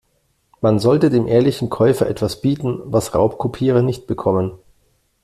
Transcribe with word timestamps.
Man 0.61 0.79
sollte 0.79 1.11
dem 1.11 1.27
ehrlichen 1.27 1.69
Käufer 1.69 2.09
etwas 2.09 2.41
bieten, 2.41 2.79
was 2.85 3.13
Raubkopierer 3.13 3.83
nicht 3.83 4.07
bekommen. 4.07 4.53